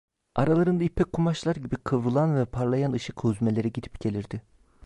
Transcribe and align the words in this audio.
Aralarında 0.35 0.83
ipek 0.83 1.13
kumaşlar 1.13 1.55
gibi 1.55 1.75
kıvrılan 1.75 2.35
ve 2.35 2.45
parlayan 2.45 2.91
ışık 2.91 3.23
huzmeleri 3.23 3.71
gidip 3.73 3.99
gelirdi… 4.01 4.41